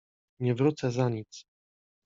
[0.39, 1.45] Nie wrócę za nic!